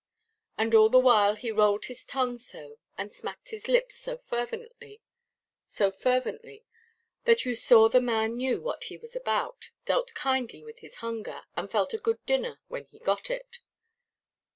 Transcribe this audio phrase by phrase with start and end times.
[0.57, 4.97] And all the while he rolled his tongue so, and smacked his lips so fervently,
[5.75, 11.43] that you saw the man knew what he was about, dealt kindly with his hunger,
[11.55, 13.59] and felt a good dinner—when he got it.